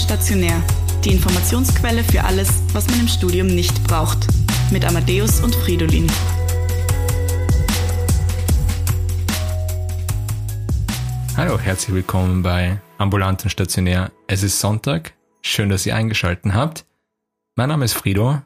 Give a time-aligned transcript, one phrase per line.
[0.00, 0.62] Stationär,
[1.04, 4.26] die Informationsquelle für alles, was man im Studium nicht braucht.
[4.72, 6.10] Mit Amadeus und Fridolin.
[11.36, 14.10] Hallo, herzlich willkommen bei Ambulant und Stationär.
[14.26, 15.12] Es ist Sonntag.
[15.42, 16.86] Schön, dass ihr eingeschaltet habt.
[17.54, 18.40] Mein Name ist Frido.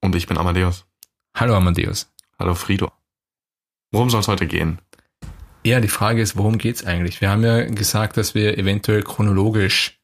[0.00, 0.86] Und ich bin Amadeus.
[1.34, 2.12] Hallo Amadeus.
[2.38, 2.90] Hallo Frido.
[3.92, 4.80] Worum soll es heute gehen?
[5.64, 7.20] Ja, die Frage ist, worum geht's eigentlich?
[7.20, 9.95] Wir haben ja gesagt, dass wir eventuell chronologisch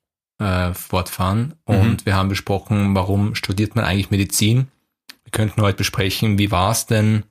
[0.42, 1.96] äh, fortfahren und Mhm.
[2.06, 4.68] wir haben besprochen, warum studiert man eigentlich Medizin.
[5.24, 7.24] Wir könnten heute besprechen, wie war es denn,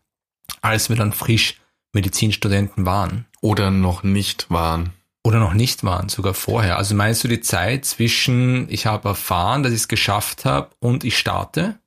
[0.62, 1.60] als wir dann frisch
[1.94, 4.94] Medizinstudenten waren Oder noch nicht waren.
[5.24, 6.78] oder noch nicht waren, sogar vorher.
[6.78, 11.04] Also meinst du die Zeit zwischen ich habe erfahren, dass ich es geschafft habe und
[11.04, 11.80] ich starte?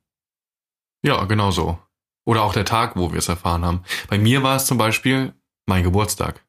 [1.03, 1.77] Ja, genau so.
[2.25, 3.83] Oder auch der Tag, wo wir es erfahren haben.
[4.09, 5.33] Bei mir war es zum Beispiel
[5.67, 6.43] mein Geburtstag.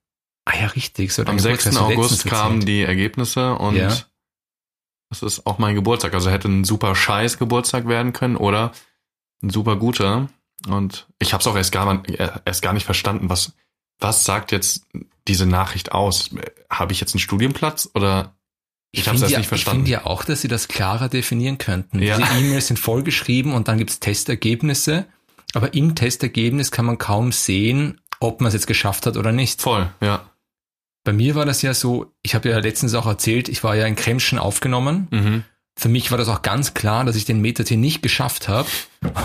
[0.46, 1.12] Ah ja, richtig.
[1.12, 1.76] So Am dein Geburtstag 6.
[1.76, 3.94] hast du August kamen die Ergebnisse und Ja.
[5.08, 6.14] Das ist auch mein Geburtstag.
[6.14, 8.72] Also hätte ein super scheiß Geburtstag werden können oder
[9.42, 10.28] ein super guter.
[10.68, 13.52] Und ich habe es auch erst gar, äh, erst gar nicht verstanden, was,
[13.98, 14.86] was sagt jetzt
[15.28, 16.30] diese Nachricht aus?
[16.70, 18.34] Habe ich jetzt einen Studienplatz oder
[18.92, 19.84] ich habe es erst ja, nicht verstanden.
[19.84, 22.00] Ich finde ja auch, dass sie das klarer definieren könnten.
[22.00, 22.16] Ja.
[22.16, 25.06] Diese E-Mails sind vollgeschrieben und dann gibt's Testergebnisse,
[25.52, 29.60] aber im Testergebnis kann man kaum sehen, ob man es jetzt geschafft hat oder nicht.
[29.60, 30.30] Voll, ja.
[31.06, 33.86] Bei mir war das ja so, ich habe ja letztens auch erzählt, ich war ja
[33.86, 35.06] in Kremschen aufgenommen.
[35.12, 35.44] Mhm.
[35.78, 38.68] Für mich war das auch ganz klar, dass ich den Meta-T nicht geschafft habe.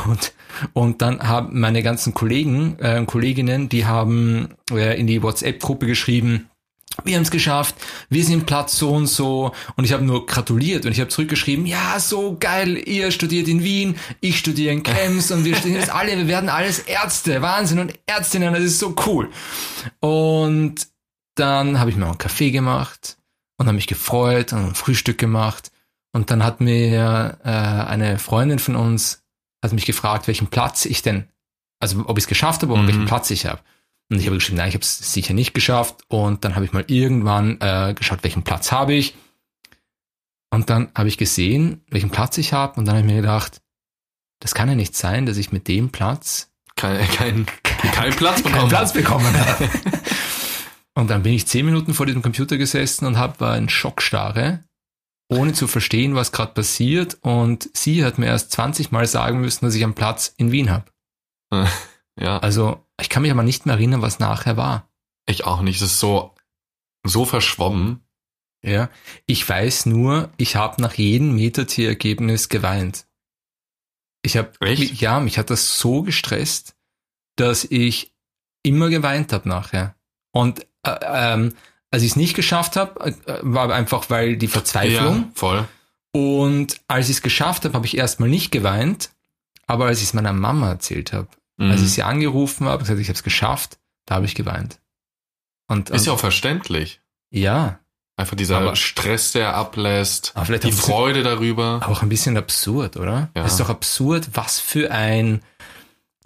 [0.05, 0.33] Und,
[0.73, 5.87] und dann haben meine ganzen Kollegen äh, und Kolleginnen, die haben äh, in die WhatsApp-Gruppe
[5.87, 6.51] geschrieben,
[7.03, 7.73] wir haben es geschafft,
[8.09, 9.51] wir sind Platz so und so.
[9.75, 13.63] Und ich habe nur gratuliert und ich habe zurückgeschrieben, ja, so geil, ihr studiert in
[13.63, 17.79] Wien, ich studiere in Krems und wir studieren jetzt alle, wir werden alles Ärzte, Wahnsinn
[17.79, 19.29] und Ärztinnen, das ist so cool.
[19.99, 20.90] Und
[21.41, 23.17] dann habe ich mir einen Kaffee gemacht
[23.57, 25.71] und habe mich gefreut und ein Frühstück gemacht.
[26.13, 29.23] Und dann hat mir äh, eine Freundin von uns
[29.63, 31.27] hat mich gefragt, welchen Platz ich denn,
[31.79, 32.87] also ob ich es geschafft habe oder Mhm.
[32.87, 33.59] welchen Platz ich habe.
[34.09, 36.03] Und ich habe geschrieben, nein, ich habe es sicher nicht geschafft.
[36.07, 39.15] Und dann habe ich mal irgendwann äh, geschaut, welchen Platz habe ich.
[40.49, 42.77] Und dann habe ich gesehen, welchen Platz ich habe.
[42.79, 43.61] Und dann habe ich mir gedacht,
[44.39, 48.55] das kann ja nicht sein, dass ich mit dem Platz Kein, kein, kein Platz bekommen.
[48.59, 49.69] keinen Platz bekommen habe.
[51.01, 54.63] und dann bin ich zehn Minuten vor diesem Computer gesessen und habe einen Schockstarre,
[55.29, 57.17] ohne zu verstehen, was gerade passiert.
[57.21, 60.69] Und sie hat mir erst 20 Mal sagen müssen, dass ich einen Platz in Wien
[60.71, 60.85] habe.
[62.19, 64.89] Ja, Also ich kann mich aber nicht mehr erinnern, was nachher war.
[65.25, 65.77] ich auch nicht.
[65.77, 66.35] Es ist so,
[67.05, 68.01] so verschwommen.
[68.63, 68.89] Ja,
[69.25, 73.07] ich weiß nur, ich habe nach jedem Meta-T-Ergebnis geweint.
[74.23, 76.75] Ich habe, ja, mich hat das so gestresst,
[77.37, 78.13] dass ich
[78.61, 79.95] immer geweint habe nachher.
[80.31, 81.53] Und äh, ähm,
[81.91, 85.15] als ich es nicht geschafft habe, äh, war einfach weil die Verzweiflung.
[85.17, 85.67] Ja, voll.
[86.13, 89.09] Und als ich es geschafft habe, habe ich erstmal nicht geweint,
[89.67, 91.27] aber als ich es meiner Mama erzählt habe,
[91.57, 91.71] Mhm.
[91.71, 94.79] als ich sie angerufen habe, gesagt, ich habe es geschafft, da habe ich geweint.
[95.67, 97.01] Und, ist ja und auch verständlich.
[97.29, 97.77] ja,
[98.17, 100.33] Einfach dieser Aber- Stress, der ablässt,
[100.63, 101.79] die Freude darüber.
[101.81, 103.29] Aber auch ein bisschen absurd, oder?
[103.35, 103.45] Ja.
[103.45, 105.41] Ist doch absurd, was für ein,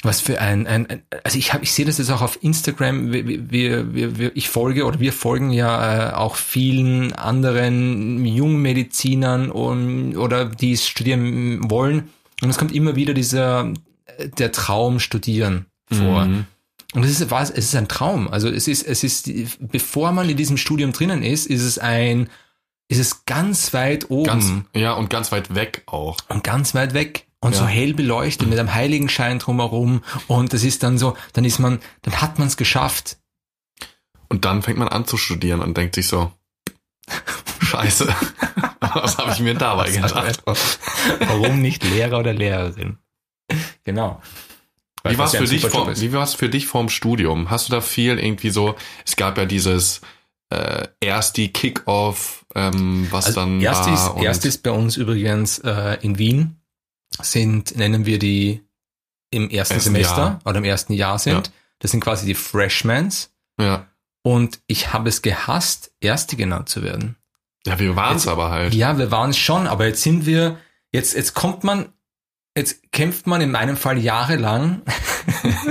[0.06, 3.12] was für ein, ein, ein also ich habe, ich sehe das jetzt auch auf Instagram.
[3.12, 10.18] Wir, wir, wir, ich folge oder wir folgen ja äh, auch vielen anderen Jungmedizinern und,
[10.18, 12.10] oder die es studieren wollen.
[12.42, 13.74] Und es kommt immer wieder dieser
[14.18, 16.26] äh, der Traum studieren vor.
[16.26, 16.46] Mhm.
[16.94, 18.30] Und es ist was, es ist ein Traum.
[18.30, 19.30] Also es ist, es ist,
[19.60, 22.30] bevor man in diesem Studium drinnen ist, ist es ein,
[22.88, 26.18] ist es ganz weit oben Ganz, ja, und ganz weit weg auch.
[26.30, 27.60] und ganz weit weg und Ja.
[27.60, 31.80] so hell beleuchtet mit einem Heiligenschein drumherum und das ist dann so, dann ist man,
[32.02, 33.18] dann hat man es geschafft.
[34.28, 36.32] Und dann fängt man an zu studieren und denkt sich so,
[37.62, 38.08] scheiße,
[38.80, 40.42] was habe ich mir dabei gedacht?
[41.20, 42.98] Warum nicht Lehrer oder Lehrerin?
[43.84, 44.22] Genau.
[45.04, 47.52] Wie war es ja für dich vor, wie war's für dich vorm Studium?
[47.52, 48.74] Hast du da viel irgendwie so,
[49.06, 50.02] es gab ja dieses
[50.50, 54.72] äh, erst die Kick-Off, ähm, was Also dann erst, war ist, und erst ist bei
[54.72, 56.60] uns übrigens äh, in Wien
[57.22, 58.62] sind, nennen wir die
[59.32, 60.40] im ersten Ersten Semester Jahr.
[60.46, 61.48] oder im ersten Jahr sind.
[61.48, 61.54] Ja.
[61.80, 63.32] Das sind quasi die Freshmans.
[63.60, 63.88] ja,
[64.24, 67.16] Und ich habe es gehasst, Erste genannt zu werden.
[67.66, 68.74] ja, wir waren es aber halt.
[68.74, 70.58] Ja, wir waren es schon, aber jetzt sind wir,
[70.92, 71.90] jetzt, jetzt kommt man,
[72.56, 74.82] jetzt kämpft man in meinem Fall jahrelang,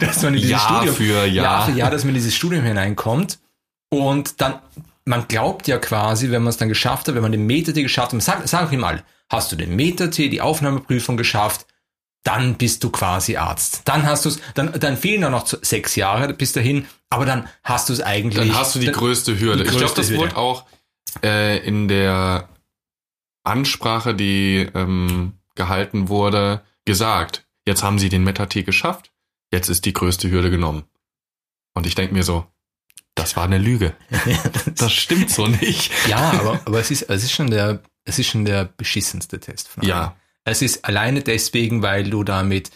[0.00, 1.28] dass man in dieses Jahr Studium, für Jahr.
[1.28, 3.38] Jahr für Jahr, dass man in dieses Studium hineinkommt
[3.90, 4.60] und dann,
[5.04, 8.12] man glaubt ja quasi, wenn man es dann geschafft hat, wenn man den Meta-T geschafft
[8.12, 11.66] hat, sag, sag auch ihm alle, hast du den Meta-T, die Aufnahmeprüfung geschafft,
[12.24, 13.82] dann bist du quasi Arzt.
[13.84, 17.48] Dann hast du es, dann, dann fehlen da noch sechs Jahre bis dahin, aber dann
[17.62, 18.48] hast du es eigentlich.
[18.48, 19.58] Dann hast du die dann- größte Hürde.
[19.58, 20.20] die ich glaube, größte das Hürde.
[20.22, 20.66] wurde auch
[21.22, 22.48] äh, in der
[23.44, 29.10] Ansprache, die ähm, gehalten wurde, gesagt, jetzt haben sie den Meta-T geschafft,
[29.52, 30.84] jetzt ist die größte Hürde genommen.
[31.74, 32.46] Und ich denke mir so,
[33.14, 33.94] das war eine Lüge.
[34.76, 35.90] Das stimmt so nicht.
[36.08, 39.68] Ja, aber, aber es, ist, es, ist schon der, es ist schon der beschissenste Test
[39.68, 39.88] von allen.
[39.90, 42.70] Ja, Es ist alleine deswegen, weil du da mit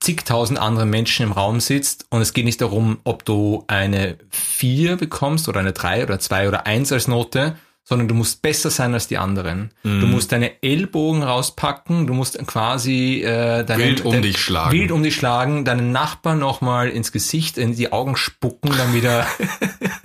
[0.00, 4.96] zigtausend anderen Menschen im Raum sitzt und es geht nicht darum, ob du eine 4
[4.96, 7.56] bekommst oder eine 3 oder 2 oder 1 als Note,
[7.86, 9.72] sondern du musst besser sein als die anderen.
[9.82, 10.00] Mhm.
[10.00, 14.72] Du musst deine Ellbogen rauspacken, du musst quasi äh, deinen, Wild um dein- dich schlagen.
[14.72, 19.26] Wild um dich schlagen, deinen Nachbarn nochmal ins Gesicht, in die Augen spucken, dann wieder,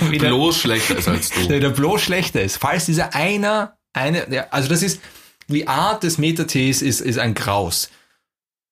[0.00, 1.46] dann wieder bloß schlechter ist als du.
[1.46, 2.56] der, der bloß schlechter ist.
[2.58, 5.00] Falls dieser einer, eine, der, also das ist,
[5.48, 7.90] die Art des Meta-Ts ist, ist ein Graus.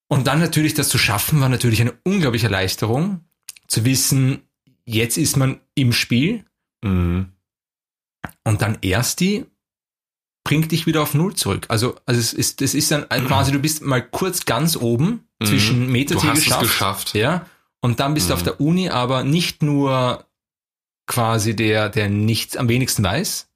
[0.08, 3.20] Und dann natürlich das zu schaffen, war natürlich eine unglaubliche Erleichterung,
[3.66, 4.42] zu wissen,
[4.84, 6.44] jetzt ist man im Spiel
[6.82, 7.32] Mhm.
[8.44, 9.44] und dann erst die
[10.44, 11.66] bringt dich wieder auf Null zurück.
[11.68, 15.46] Also, also es ist, das ist dann quasi, du bist mal kurz ganz oben Mhm.
[15.46, 16.62] zwischen Meta-T Du hast es geschafft.
[16.62, 17.14] geschafft.
[17.14, 17.46] Ja.
[17.80, 18.36] Und dann bist du Mhm.
[18.38, 20.24] auf der Uni aber nicht nur
[21.06, 23.47] quasi der, der nichts am wenigsten weiß,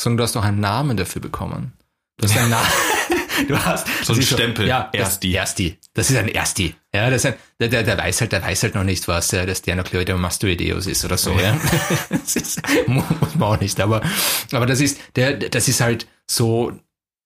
[0.00, 1.72] sondern du hast auch einen Namen dafür bekommen.
[2.18, 2.66] Du hast einen Namen.
[3.46, 4.66] Du hast So ein das Stempel.
[4.66, 5.32] Ja, Ersti.
[5.32, 5.68] Ersti.
[5.68, 5.78] Ersti.
[5.94, 6.74] Das ist ein Ersti.
[6.92, 9.32] Ja, das ist ein, der, der, der weiß halt, der weiß halt noch nicht, was
[9.32, 11.56] äh, das Sternocleidomastoideus ist oder so, ja.
[12.10, 13.04] das ist, muss
[13.34, 14.02] man auch nicht, aber,
[14.50, 16.72] aber das ist, der, das ist halt so,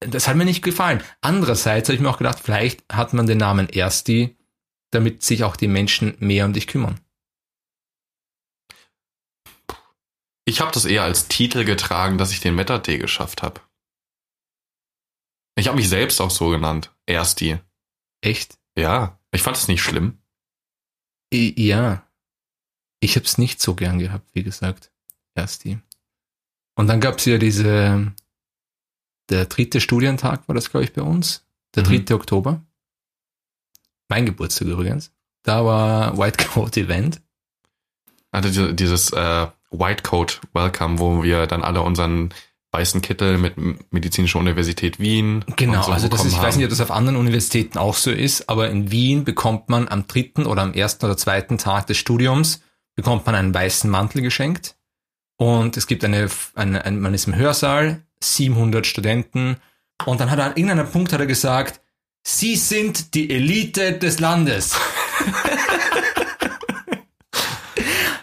[0.00, 1.02] das hat mir nicht gefallen.
[1.20, 4.36] Andererseits habe ich mir auch gedacht, vielleicht hat man den Namen Ersti,
[4.90, 7.00] damit sich auch die Menschen mehr um dich kümmern.
[10.52, 13.62] Ich habe das eher als Titel getragen, dass ich den Meta-T geschafft habe.
[15.56, 16.94] Ich habe mich selbst auch so genannt.
[17.06, 17.58] Ersti.
[18.20, 18.58] Echt?
[18.76, 20.18] Ja, ich fand es nicht schlimm.
[21.32, 22.06] I ja.
[23.00, 24.92] Ich habe es nicht so gern gehabt, wie gesagt.
[25.34, 25.78] Ersti.
[26.74, 28.12] Und dann gab es ja diese,
[29.30, 31.46] der dritte Studientag war das, glaube ich, bei uns.
[31.74, 32.04] Der Mhm.
[32.04, 32.14] 3.
[32.14, 32.62] Oktober.
[34.10, 35.12] Mein Geburtstag übrigens.
[35.44, 37.22] Da war White Coat Event.
[38.30, 42.32] Also diese- dieses äh, White Coat Welcome, wo wir dann alle unseren
[42.72, 43.54] weißen Kittel mit
[43.92, 47.16] Medizinischer Universität Wien Genau, so also das ist, ich weiß nicht, ob das auf anderen
[47.16, 51.16] Universitäten auch so ist, aber in Wien bekommt man am dritten oder am ersten oder
[51.16, 52.62] zweiten Tag des Studiums
[52.94, 54.76] bekommt man einen weißen Mantel geschenkt.
[55.36, 59.56] Und es gibt eine, eine, ein, man ist im Hörsaal, 700 Studenten.
[60.04, 61.80] Und dann hat er an irgendeinem Punkt hat er gesagt,
[62.24, 64.76] Sie sind die Elite des Landes.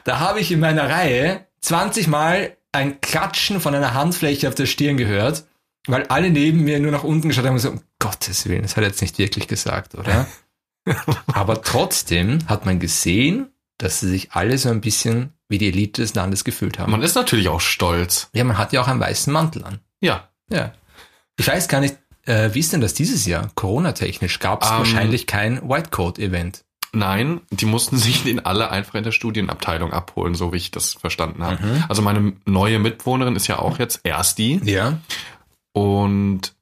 [0.03, 4.65] da habe ich in meiner Reihe 20 Mal ein Klatschen von einer Handfläche auf der
[4.65, 5.45] Stirn gehört,
[5.87, 8.75] weil alle neben mir nur nach unten geschaut haben und so, um Gottes Willen, das
[8.77, 10.27] hat er jetzt nicht wirklich gesagt, oder?
[11.33, 16.01] Aber trotzdem hat man gesehen, dass sie sich alle so ein bisschen wie die Elite
[16.01, 16.91] des Landes gefühlt haben.
[16.91, 18.29] Man ist natürlich auch stolz.
[18.33, 19.79] ja, man hat ja auch einen weißen Mantel an.
[19.99, 20.29] Ja.
[20.51, 20.73] Ja.
[21.37, 23.49] Ich weiß gar nicht, äh, wie ist denn das dieses Jahr?
[23.55, 26.65] Corona-technisch gab es Ähm, wahrscheinlich kein White Coat-Event.
[26.91, 30.93] Nein, die mussten sich den alle einfach in der Studienabteilung abholen, so wie ich das
[30.93, 31.63] verstanden habe.
[31.63, 31.83] Mhm.
[31.87, 34.99] Also meine neue Mitbewohnerin ist ja auch jetzt Ersti Ja.
[35.73, 36.53] und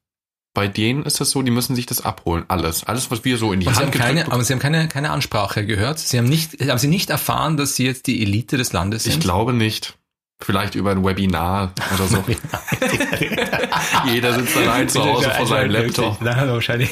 [0.53, 2.83] bei denen ist es so, die müssen sich das abholen, alles.
[2.83, 4.87] Alles, was wir so in die Und sie haben Hand keine, aber sie haben keine,
[4.87, 5.99] keine Ansprache gehört.
[5.99, 9.13] Sie haben nicht, haben sie nicht erfahren, dass sie jetzt die Elite des Landes sind?
[9.13, 9.99] Ich glaube nicht.
[10.39, 12.23] Vielleicht über ein Webinar oder so.
[14.06, 16.21] Jeder sitzt allein zu Hause vor seinem Laptop.
[16.21, 16.91] Nein, wahrscheinlich.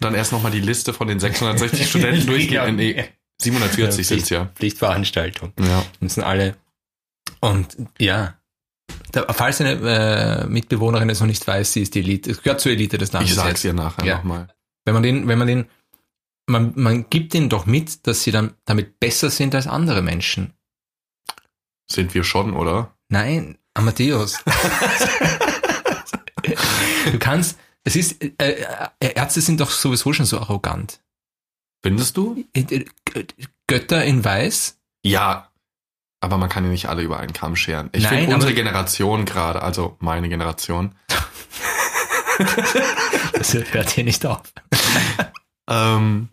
[0.00, 2.76] Dann erst nochmal die Liste von den 660 Studenten durchgehen.
[2.76, 3.04] Nee,
[3.40, 4.46] 740 sind's ja.
[4.54, 5.52] Pflichtveranstaltung.
[5.60, 5.84] Ja.
[6.00, 6.56] Müssen alle.
[7.40, 8.34] Und ja.
[9.12, 12.60] Da, falls eine äh, Mitbewohnerin es noch nicht weiß, sie ist die Elite, es gehört
[12.60, 13.30] zur Elite des Landes.
[13.30, 14.16] Ich sag's dir nachher Ja.
[14.16, 14.48] nochmal.
[14.86, 15.66] Wenn man den, wenn man den,
[16.46, 20.54] man, man gibt ihnen doch mit, dass sie dann damit besser sind als andere Menschen.
[21.90, 22.94] Sind wir schon, oder?
[23.08, 24.38] Nein, Amadeus.
[27.12, 28.64] du kannst, es ist, äh,
[29.00, 31.00] äh, Ärzte sind doch sowieso schon so arrogant.
[31.82, 32.44] Findest du?
[32.54, 32.84] Äh,
[33.66, 34.78] Götter in Weiß?
[35.02, 35.50] Ja.
[36.20, 37.90] Aber man kann ja nicht alle über einen Kamm scheren.
[37.92, 40.94] Ich finde unsere Generation gerade, also meine Generation,
[43.32, 44.42] Das hört hier nicht auf.
[45.68, 46.28] ähm,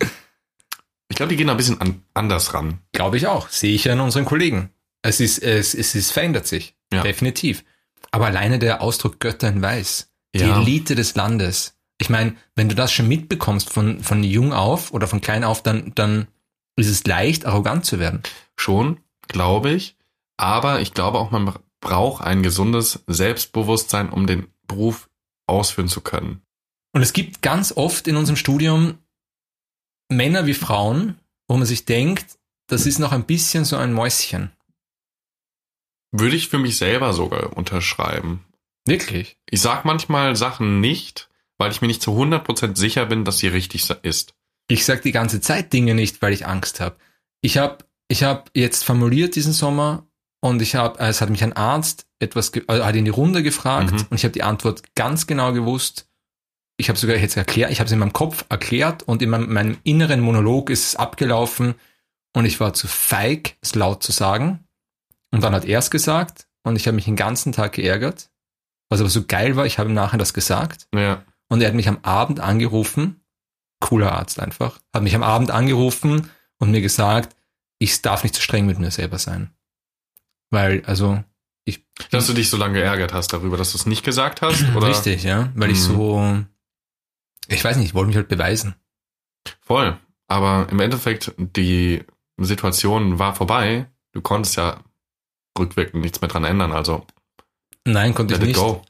[1.08, 2.80] ich glaube, die gehen da ein bisschen an, anders ran.
[2.92, 3.48] Glaube ich auch.
[3.48, 4.70] Sehe ich ja in unseren Kollegen.
[5.08, 6.74] Es ist, es, es ist, verändert sich.
[6.92, 7.02] Ja.
[7.02, 7.64] Definitiv.
[8.10, 10.10] Aber alleine der Ausdruck Götter in Weiß.
[10.34, 10.60] Die Ja.
[10.60, 11.76] Elite des Landes.
[11.98, 15.62] Ich meine, wenn du das schon mitbekommst von, von jung auf oder von klein auf,
[15.62, 16.28] dann, dann
[16.76, 18.22] ist es leicht, arrogant zu werden.
[18.56, 19.96] Schon, glaube ich.
[20.36, 25.08] Aber ich glaube auch, man braucht ein gesundes Selbstbewusstsein, um den Beruf
[25.46, 26.42] ausführen zu können.
[26.92, 28.98] Und es gibt ganz oft in unserem Studium
[30.08, 34.50] Männer wie Frauen, wo man sich denkt, das ist noch ein bisschen so ein Mäuschen.
[36.18, 38.44] Würde ich für mich selber sogar unterschreiben.
[38.86, 39.36] Wirklich?
[39.50, 43.48] Ich sag manchmal Sachen nicht, weil ich mir nicht zu 100% sicher bin, dass sie
[43.48, 44.34] richtig ist.
[44.68, 46.96] Ich sag die ganze Zeit Dinge nicht, weil ich Angst habe.
[47.40, 50.06] Ich habe ich hab jetzt formuliert diesen Sommer
[50.40, 53.92] und ich habe, es hat mich ein Arzt etwas, also hat in die Runde gefragt
[53.92, 54.06] Mhm.
[54.10, 56.08] und ich habe die Antwort ganz genau gewusst.
[56.76, 59.52] Ich habe sogar jetzt erklärt, ich habe es in meinem Kopf erklärt und in meinem,
[59.52, 61.74] meinem inneren Monolog ist es abgelaufen
[62.34, 64.65] und ich war zu feig, es laut zu sagen.
[65.32, 68.30] Und dann hat er es gesagt und ich habe mich den ganzen Tag geärgert.
[68.88, 71.24] Was aber so geil war, ich habe ihm nachher das gesagt Ja.
[71.48, 73.20] und er hat mich am Abend angerufen,
[73.80, 77.36] cooler Arzt einfach, hat mich am Abend angerufen und mir gesagt,
[77.78, 79.50] ich darf nicht zu streng mit mir selber sein.
[80.50, 81.22] Weil, also,
[81.64, 81.84] ich.
[82.10, 84.64] Dass du dich so lange geärgert hast darüber, dass du es nicht gesagt hast?
[84.76, 84.88] Oder?
[84.88, 85.50] Richtig, ja.
[85.56, 85.82] Weil ich Mhm.
[85.82, 86.44] so,
[87.48, 88.76] ich weiß nicht, ich wollte mich halt beweisen.
[89.60, 89.98] Voll.
[90.28, 92.04] Aber im Endeffekt, die
[92.38, 93.86] Situation war vorbei.
[94.12, 94.80] Du konntest ja
[95.58, 96.72] rückwirkend nichts mehr dran ändern.
[96.72, 97.06] Also,
[97.84, 98.56] Nein, konnte ich nicht.
[98.56, 98.82] go.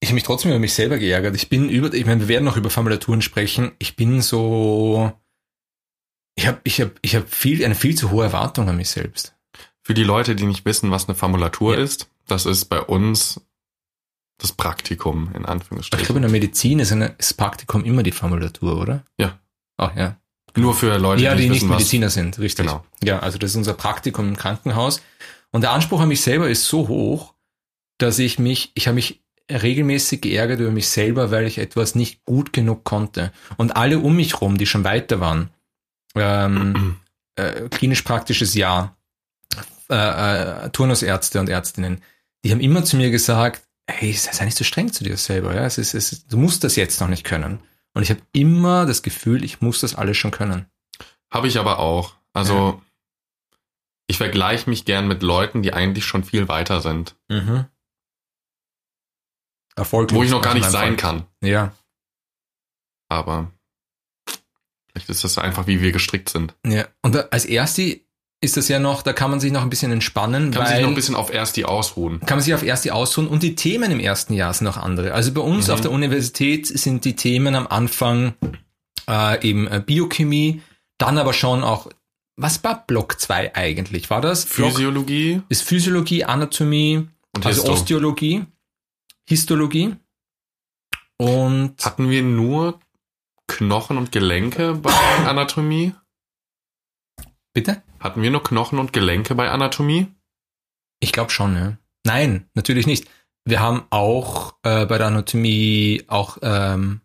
[0.00, 1.36] Ich habe mich trotzdem über mich selber geärgert.
[1.36, 3.72] Ich bin über, ich meine, wir werden noch über Formulaturen sprechen.
[3.78, 5.12] Ich bin so,
[6.34, 9.34] ich habe, ich habe, ich habe viel, eine viel zu hohe Erwartung an mich selbst.
[9.82, 11.82] Für die Leute, die nicht wissen, was eine Formulatur Ja.
[11.84, 13.40] ist, das ist bei uns
[14.38, 16.04] das Praktikum, in Ich Anführungsstrichen.
[16.06, 19.04] glaube, in der Medizin ist ist Praktikum immer die Formulatur, oder?
[19.18, 19.38] Ja.
[19.76, 20.16] Ach ja.
[20.56, 21.78] Nur für Leute, ja, die die nicht nicht wissen, was.
[21.78, 22.66] Mediziner sind, richtig.
[22.66, 22.84] Genau.
[23.04, 25.00] Ja, also das ist unser Praktikum im Krankenhaus.
[25.52, 27.34] Und der Anspruch an mich selber ist so hoch,
[27.98, 32.24] dass ich mich, ich habe mich regelmäßig geärgert über mich selber, weil ich etwas nicht
[32.24, 33.32] gut genug konnte.
[33.56, 35.50] Und alle um mich rum, die schon weiter waren,
[36.14, 36.96] ähm,
[37.36, 38.96] äh, klinisch praktisches Jahr,
[39.90, 42.02] äh, äh, Turnusärzte und Ärztinnen,
[42.44, 45.66] die haben immer zu mir gesagt, hey, sei nicht so streng zu dir selber, ja,
[45.66, 47.60] es ist, es ist, du musst das jetzt noch nicht können.
[47.94, 50.66] Und ich habe immer das Gefühl, ich muss das alles schon können.
[51.30, 52.14] Habe ich aber auch.
[52.32, 52.80] Also,
[54.12, 57.16] ich vergleiche mich gern mit Leuten, die eigentlich schon viel weiter sind.
[57.30, 57.64] Mhm.
[59.74, 60.18] Erfolglos.
[60.18, 61.24] Wo ich noch gar nicht sein kann.
[61.42, 61.72] Ja,
[63.08, 63.50] Aber
[64.90, 66.54] vielleicht ist das einfach, wie wir gestrickt sind.
[66.66, 66.84] ja.
[67.00, 68.06] Und da, als Ersti
[68.42, 70.80] ist das ja noch, da kann man sich noch ein bisschen entspannen, Kann weil sich
[70.82, 72.20] noch ein bisschen auf erst die ausruhen.
[72.20, 75.14] kann man sich auf Ersti ausruhen und die Themen im ersten Jahr sind auch andere.
[75.14, 75.72] Also bei uns Mhm.
[75.74, 78.34] auf der Universität sind die Themen am Anfang
[79.08, 80.60] äh, eben äh, Biochemie,
[80.98, 81.88] dann aber schon auch,
[82.36, 84.10] was war Block 2 eigentlich?
[84.10, 84.46] War das?
[84.46, 87.72] Block Physiologie ist Physiologie, Anatomie, und also Histo.
[87.72, 88.44] Osteologie,
[89.28, 89.96] Histologie
[91.18, 92.80] und Hatten wir nur
[93.46, 94.92] Knochen und Gelenke bei
[95.26, 95.94] Anatomie?
[97.54, 97.82] bitte?
[98.00, 100.08] Hatten wir nur Knochen und Gelenke bei Anatomie?
[101.00, 101.76] Ich glaube schon, ja.
[102.04, 103.08] Nein, natürlich nicht.
[103.44, 107.00] Wir haben auch äh, bei der Anatomie auch ähm,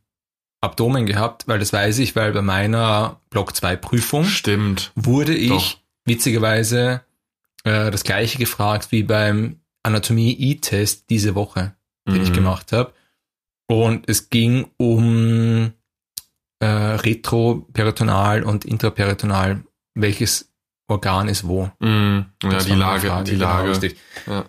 [0.62, 4.92] Abdomen gehabt, weil das weiß ich, weil bei meiner Block 2 Prüfung Stimmt.
[4.96, 5.78] wurde ich Doch.
[6.06, 7.02] witzigerweise
[7.64, 11.76] äh, das gleiche gefragt wie beim Anatomie-E-Test diese Woche,
[12.08, 12.34] den ich Mhm.
[12.36, 12.94] gemacht habe.
[13.70, 15.74] Und es ging um
[16.60, 20.52] äh, Retroperitonal und Intraperitoneal, welches
[20.88, 21.70] Organ ist wo.
[21.80, 22.26] Mhm.
[22.44, 23.96] Ja, die Lage, Frage, die genau, Lage.
[24.26, 24.46] Ja.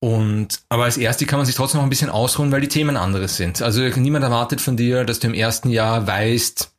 [0.00, 2.96] Und, aber als Erste kann man sich trotzdem noch ein bisschen ausruhen, weil die Themen
[2.96, 3.62] anderes sind.
[3.62, 6.72] Also niemand erwartet von dir, dass du im ersten Jahr weißt,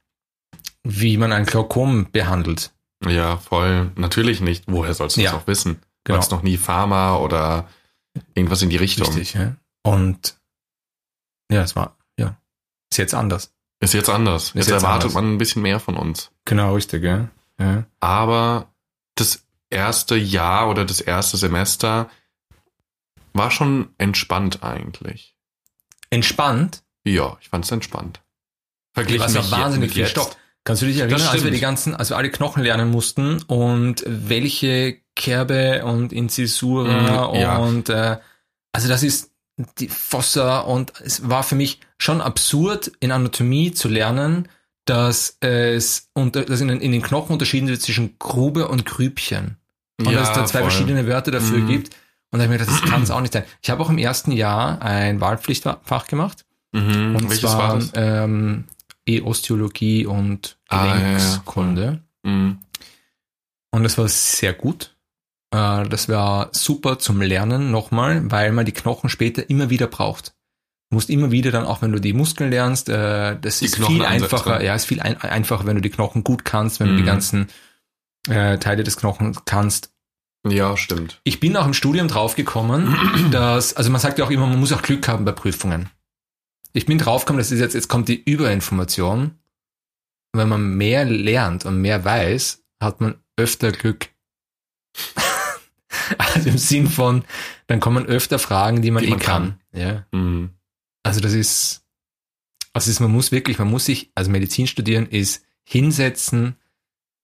[0.84, 2.72] wie man ein Glaukom behandelt.
[3.06, 3.92] ja, voll.
[3.96, 4.66] Natürlich nicht.
[4.68, 5.32] Woher sollst du Ja.
[5.32, 5.76] das auch wissen?
[6.06, 6.18] Du Genau.
[6.20, 7.68] hast noch nie Pharma oder
[8.36, 9.08] irgendwas in die Richtung.
[9.08, 9.56] Richtig, ja.
[9.84, 10.36] Und
[11.52, 12.38] ja, es war, ja,
[12.92, 13.52] ist jetzt anders.
[13.82, 14.48] Ist jetzt anders.
[14.54, 15.14] Jetzt, jetzt erwartet anders.
[15.14, 16.32] man ein bisschen mehr von uns.
[16.46, 17.30] Genau, richtig, ja.
[17.60, 17.84] ja.
[18.02, 18.74] Aber
[19.16, 22.10] das erste Jahr oder das erste Semester
[23.34, 25.36] war schon entspannt eigentlich.
[26.10, 28.22] Entspannt, Ja, ich fand es entspannt.
[28.94, 30.12] Verglichen was mit wahnsinnig viel jetzt.
[30.12, 30.36] Stoff.
[30.64, 34.04] Kannst du dich erinnern, als wir die ganzen, als wir alle Knochen lernen mussten und
[34.06, 37.58] welche Kerbe und Incisura Mhm, ja.
[37.58, 38.18] und äh,
[38.74, 39.32] also das ist
[39.78, 44.48] die Fossa und es war für mich schon absurd in Anatomie zu lernen,
[44.86, 49.58] dass es unter, dass in, den- in den Knochen unterschieden wird zwischen Grube und Grübchen.
[50.00, 50.72] Und dass es da zwei voll.
[50.72, 51.68] verschiedene Wörter dafür Mhm.
[51.68, 51.96] gibt.
[52.32, 53.44] Und da habe ich mir gedacht, das kann es auch nicht sein.
[53.62, 56.46] Ich habe auch im ersten Jahr ein Wahlpflichtfach gemacht.
[56.72, 57.16] Mhm.
[57.16, 57.92] Und Welches zwar war das?
[57.96, 58.66] Ähm,
[59.08, 62.04] E-Osteologie und Ah, ja, ja, Gelenkskunde.
[62.24, 62.60] Mhm.
[63.72, 64.96] Und das war sehr gut.
[65.52, 70.34] Äh, das war super zum Lernen nochmal, weil man die Knochen später immer wieder braucht.
[70.92, 73.76] Du musst immer wieder dann, auch wenn du die Muskeln lernst, äh, das Die ist
[73.76, 76.88] Knochen viel einfacher, ja, ist viel ein, einfacher, wenn du die Knochen gut kannst, wenn
[76.88, 76.98] du Mhm.
[76.98, 77.48] die ganzen
[78.28, 79.92] äh, Teile des Knochens kannst.
[80.48, 81.20] Ja, stimmt.
[81.24, 82.96] Ich bin auch im Studium draufgekommen,
[83.32, 85.90] dass, also man sagt ja auch immer, man muss auch Glück haben bei Prüfungen.
[86.74, 89.40] Ich bin draufgekommen, das ist jetzt, jetzt kommt die Überinformation.
[90.34, 94.10] Wenn man mehr lernt und mehr weiß, hat man öfter Glück.
[96.18, 97.24] Also im Sinn von,
[97.68, 99.60] dann kommen öfter Fragen, die man Die eh man kann.
[99.74, 100.06] Ja.
[100.12, 100.52] Mhm.
[101.04, 101.84] Also das ist,
[102.74, 106.56] also ist, man muss wirklich, man muss sich, also Medizin studieren ist hinsetzen,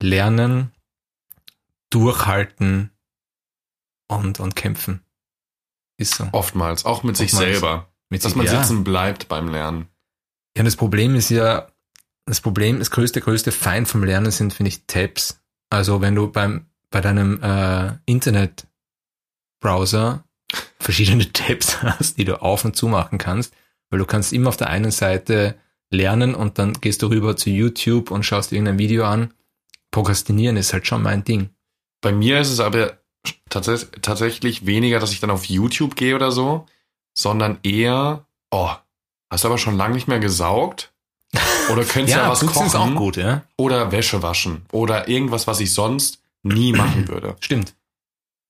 [0.02, 0.72] lernen,
[1.90, 2.92] durchhalten
[4.08, 5.02] und, und kämpfen.
[5.98, 6.28] Ist so.
[6.32, 7.52] Oftmals, auch mit sich Oftmals.
[7.60, 7.90] selber.
[8.10, 8.62] Mit Dass sich- man ja.
[8.62, 9.88] sitzen bleibt beim Lernen.
[10.58, 11.68] Ja, das Problem ist ja,
[12.26, 15.42] das Problem, das größte, größte Feind vom Lernen sind, finde ich, Tabs.
[15.70, 20.24] Also wenn du beim, bei deinem äh, Internetbrowser
[20.80, 23.54] verschiedene Tabs hast, die du auf und zu machen kannst,
[23.90, 25.56] weil du kannst immer auf der einen Seite
[25.92, 29.34] lernen und dann gehst du rüber zu YouTube und schaust dir irgendein Video an.
[29.92, 31.50] Prokrastinieren ist halt schon mein Ding.
[32.02, 32.98] Bei mir ist es aber
[33.50, 36.66] tats tatsächlich weniger, dass ich dann auf YouTube gehe oder so,
[37.18, 38.72] sondern eher, oh,
[39.30, 40.92] hast du aber schon lange nicht mehr gesaugt?
[41.72, 42.68] Oder könntest ja, was putzen kochen?
[42.68, 43.44] ist auch gut, ja.
[43.58, 44.66] Oder Wäsche waschen.
[44.72, 47.36] Oder irgendwas, was ich sonst nie machen würde.
[47.40, 47.74] Stimmt.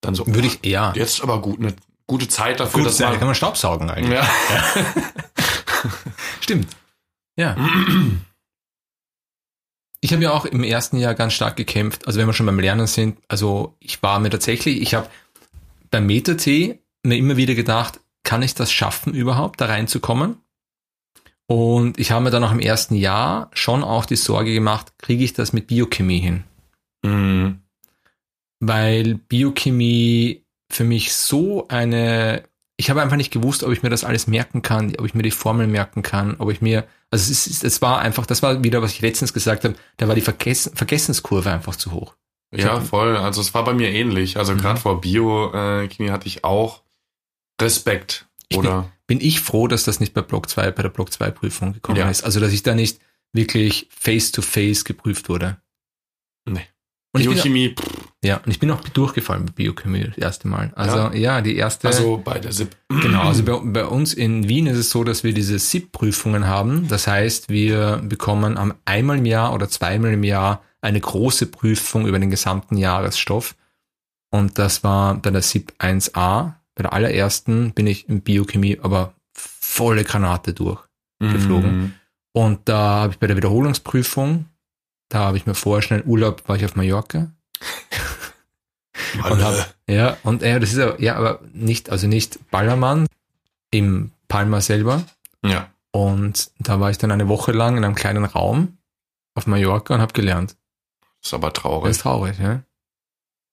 [0.01, 0.91] Dann so, Würde ich eher.
[0.95, 1.75] jetzt ist aber gut, eine
[2.07, 4.19] gute Zeit dafür, Gut, dass da man, kann man Staubsaugen eigentlich.
[4.19, 4.27] ja.
[6.41, 6.67] Stimmt.
[7.37, 7.55] Ja.
[10.05, 12.05] Ich habe ja auch im ersten Jahr ganz stark gekämpft.
[12.05, 15.09] Also wenn wir schon beim Lernen sind, also ich war mir tatsächlich, ich habe
[15.89, 20.37] beim Meta-T mir immer wieder gedacht, kann ich das schaffen überhaupt, da reinzukommen?
[21.47, 25.23] Und ich habe mir dann auch im ersten Jahr schon auch die Sorge gemacht, kriege
[25.23, 26.43] ich das mit Biochemie hin?
[27.01, 27.61] Mhm.
[28.59, 32.43] Weil Biochemie für mich so eine,
[32.77, 35.23] ich habe einfach nicht gewusst, ob ich mir das alles merken kann, ob ich mir
[35.23, 38.63] die Formeln merken kann, ob ich mir, also es, ist, es war einfach, das war
[38.63, 42.15] wieder, was ich letztens gesagt habe, da war die Vergessen, Vergessenskurve einfach zu hoch.
[42.51, 43.15] Ich Ja, voll.
[43.17, 44.37] Also es war bei mir ähnlich.
[44.37, 44.57] Also Mhm.
[44.59, 46.83] gerade vor Biochemie hatte ich auch
[47.61, 48.27] Respekt.
[48.49, 51.31] Ich Oder Bin ich froh, dass das nicht bei Block 2, bei der Block 2
[51.31, 52.09] Prüfung gekommen Ja.
[52.09, 52.23] ist.
[52.23, 52.99] Also, dass ich da nicht
[53.33, 55.57] wirklich face to face geprüft wurde.
[56.45, 56.65] Nee.
[57.13, 57.85] Und bin, Biochemie, pff,
[58.25, 60.71] ja, und ich bin auch durchgefallen bei Biochemie das erste Mal.
[60.75, 61.87] Also, ja, die erste.
[61.87, 62.75] also bei der SIP.
[63.01, 66.87] Genau, also bei, bei uns in Wien ist es so, dass wir diese SIP-Prüfungen haben.
[66.87, 72.07] Das heißt, wir bekommen am einmal im Jahr oder zweimal im Jahr eine große Prüfung
[72.07, 73.55] über den gesamten Jahresstoff.
[74.31, 76.53] Und das war bei der SIP 1a.
[76.75, 80.85] Bei der allerersten bin ich in Biochemie aber volle Granate durch.
[81.19, 81.77] geflogen.
[81.77, 81.93] Mhm.
[82.33, 84.45] Und da habe ich bei der Wiederholungsprüfung,
[85.09, 87.31] da habe ich mir vorher schnell Urlaub, war ich auf Mallorca.
[89.23, 93.07] Und hab, ja, und ja, das ist aber, ja, aber nicht, also nicht Ballermann
[93.71, 95.03] im Palma selber.
[95.43, 95.69] Ja.
[95.91, 98.77] Und da war ich dann eine Woche lang in einem kleinen Raum
[99.35, 100.55] auf Mallorca und habe gelernt.
[101.23, 101.91] Ist aber Das traurig.
[101.91, 102.61] ist traurig, ja.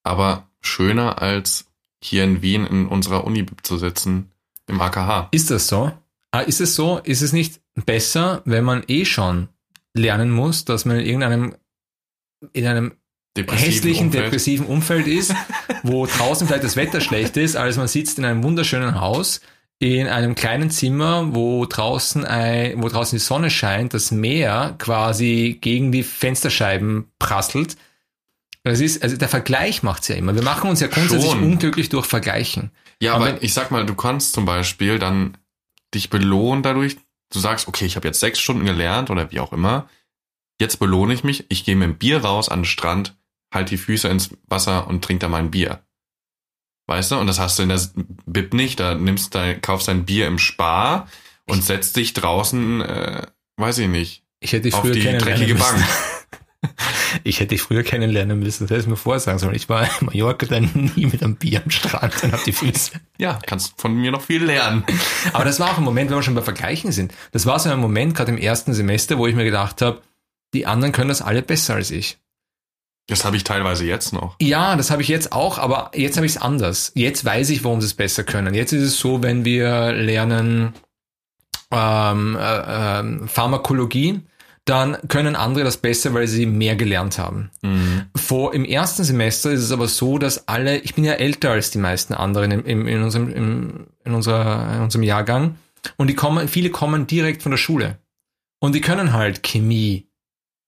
[0.03, 1.66] aber schöner als
[2.03, 4.31] hier in Wien in unserer Uni zu sitzen,
[4.66, 5.29] im AKH.
[5.31, 5.92] Ist das so?
[6.33, 6.98] Ah, ist es so?
[6.98, 9.48] Ist es nicht besser, wenn man eh schon
[9.94, 11.55] lernen muss, dass man in irgendeinem,
[12.53, 12.92] in einem
[13.37, 14.25] Depressiven hässlichen, Umfeld.
[14.27, 15.35] depressiven Umfeld ist,
[15.83, 19.40] wo draußen vielleicht das Wetter schlecht ist, als man sitzt in einem wunderschönen Haus,
[19.79, 25.59] in einem kleinen Zimmer, wo draußen, ein, wo draußen die Sonne scheint, das Meer quasi
[25.61, 27.77] gegen die Fensterscheiben prasselt.
[28.64, 30.35] Das ist, also der Vergleich macht's ja immer.
[30.37, 31.42] Wir machen uns ja grundsätzlich Schon.
[31.42, 32.71] unglücklich durch Vergleichen.
[33.01, 35.37] Ja, Aber aber ich sag mal, du kannst zum Beispiel dann
[35.95, 36.97] dich belohnen dadurch,
[37.33, 39.88] du sagst, okay, ich habe jetzt sechs Stunden gelernt oder wie auch immer,
[40.61, 43.16] jetzt belohne ich mich, ich gehe mit dem Bier raus an den Strand,
[43.53, 45.83] halt die Füße ins Wasser und trink da mal ein Bier.
[46.87, 47.17] Weißt du?
[47.17, 47.81] Und das hast du in der
[48.27, 51.09] Bib nicht, da nimmst dein, kaufst dein Bier im Spar
[51.47, 55.38] und setzt dich draußen, äh, weiß ich nicht, Ich hätte dich auf früher die kennenlernen
[55.38, 55.81] dreckige müssen.
[55.81, 55.88] Bank.
[57.25, 58.65] Ich hätte dich früher kennenlernen müssen.
[58.65, 59.55] Das hätte ich mir vorher sagen sollen.
[59.55, 62.93] Ich war in Mallorca dann nie mit einem Bier am Strand und hab die Füße.
[63.19, 64.85] Ja, kannst von mir noch viel lernen.
[65.33, 67.12] Aber das war auch ein Moment, wenn wir schon bei Vergleichen sind.
[67.33, 70.03] Das war so ein Moment, gerade im ersten Semester, wo ich mir gedacht habe,
[70.55, 72.19] die anderen können das alle besser als ich.
[73.09, 74.37] Das habe ich teilweise jetzt noch.
[74.41, 76.93] Ja, das habe ich jetzt auch, aber jetzt habe ich es anders.
[76.95, 78.55] Jetzt weiß ich, warum sie es besser können.
[78.55, 80.75] Jetzt ist es so, wenn wir lernen
[81.73, 84.21] ähm, äh, ähm, Pharmakologie,
[84.65, 87.51] dann können andere das besser, weil sie mehr gelernt haben.
[87.62, 88.03] Mhm.
[88.15, 91.73] Vor im ersten Semester ist es aber so, dass alle, ich bin ja älter als
[91.73, 95.57] die meisten anderen im, im, in, unserem, im, in, unserer, in unserem Jahrgang
[95.97, 97.99] und die kommen, viele kommen direkt von der Schule
[98.61, 100.07] und die können halt Chemie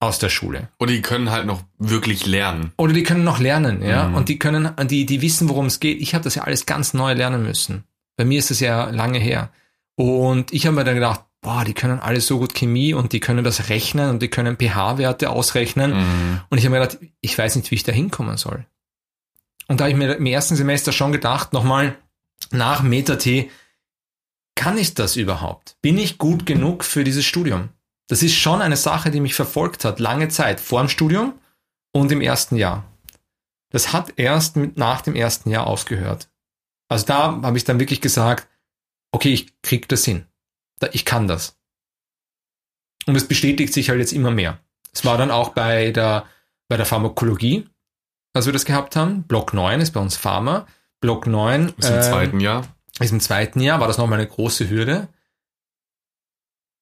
[0.04, 2.72] aus der Schule Und die können halt noch wirklich lernen.
[2.76, 4.14] oder die können noch lernen, ja Mhm.
[4.14, 6.00] und die können, die die wissen, worum es geht.
[6.00, 7.84] Ich habe das ja alles ganz neu lernen müssen.
[8.16, 9.50] Bei mir ist das ja lange her
[9.96, 13.20] und ich habe mir dann gedacht, boah, die können alle so gut Chemie und die
[13.20, 15.92] können das rechnen und die können pH-Werte ausrechnen.
[15.92, 16.40] Mhm.
[16.48, 18.64] Und ich habe mir gedacht, ich weiß nicht, wie ich da hinkommen soll.
[19.68, 21.96] Und da habe ich mir im ersten Semester schon gedacht, nochmal
[22.50, 23.50] nach Meta-T,
[24.54, 25.76] kann ich das überhaupt?
[25.82, 27.70] Bin ich gut genug für dieses Studium?
[28.08, 31.34] Das ist schon eine Sache, die mich verfolgt hat, lange Zeit, vor dem Studium
[31.92, 32.84] und im ersten Jahr.
[33.70, 36.28] Das hat erst mit, nach dem ersten Jahr aufgehört.
[36.88, 38.48] Also da habe ich dann wirklich gesagt,
[39.10, 40.26] okay, ich krieg das hin.
[40.92, 41.56] Ich kann das.
[43.06, 44.60] Und es bestätigt sich halt jetzt immer mehr.
[44.92, 46.26] Es war dann auch bei der,
[46.68, 47.68] bei der Pharmakologie,
[48.34, 49.22] als wir das gehabt haben.
[49.24, 50.66] Block 9 ist bei uns Pharma.
[51.00, 52.66] Block 9 Ist im ähm, zweiten Jahr.
[53.00, 55.08] ist im zweiten Jahr, war das nochmal eine große Hürde.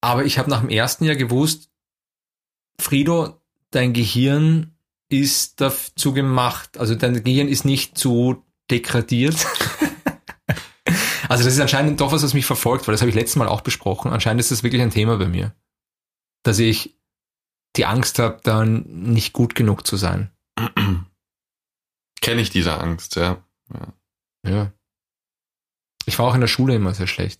[0.03, 1.69] Aber ich habe nach dem ersten Jahr gewusst,
[2.77, 4.75] Frido, dein Gehirn
[5.07, 9.35] ist dazu gemacht, also dein Gehirn ist nicht zu degradiert.
[11.29, 13.47] also das ist anscheinend doch was, was mich verfolgt, weil das habe ich letztes Mal
[13.47, 14.11] auch besprochen.
[14.11, 15.55] Anscheinend ist das wirklich ein Thema bei mir.
[16.43, 16.99] Dass ich
[17.77, 20.31] die Angst habe, dann nicht gut genug zu sein.
[22.19, 23.41] Kenne ich diese Angst, ja.
[24.45, 24.73] Ja.
[26.05, 27.39] Ich war auch in der Schule immer sehr schlecht.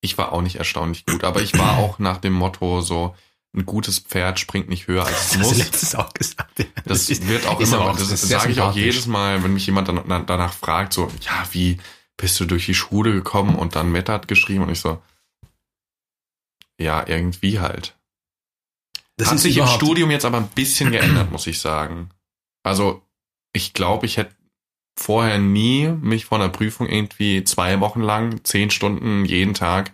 [0.00, 3.16] Ich war auch nicht erstaunlich gut, aber ich war auch nach dem Motto so,
[3.56, 5.56] ein gutes Pferd springt nicht höher als es Das muss.
[5.58, 6.66] letztes auch gesagt.
[6.84, 9.66] Das ist- wird auch immer, auch das, sehr sage ich auch jedes Mal, wenn mich
[9.66, 11.78] jemand dann, danach fragt, so, ja, wie
[12.18, 15.00] bist du durch die Schule gekommen und dann Metat geschrieben und ich so,
[16.78, 17.96] ja, irgendwie halt.
[19.16, 22.10] Das Hat sich im Studium jetzt aber ein bisschen geändert, muss ich sagen.
[22.62, 23.02] Also,
[23.52, 24.36] ich glaube, ich hätte
[24.98, 29.92] vorher nie mich vor einer Prüfung irgendwie zwei Wochen lang, zehn Stunden jeden Tag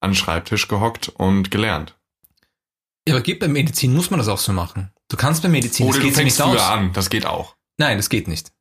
[0.00, 1.96] an den Schreibtisch gehockt und gelernt.
[3.06, 4.90] Ja, aber geht bei Medizin muss man das auch so machen.
[5.08, 6.70] Du kannst bei Medizin, Oder das du geht ja fängst nicht früher aus.
[6.70, 7.56] an, das geht auch.
[7.78, 8.52] Nein, das geht nicht.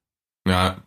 [0.48, 0.84] Ja,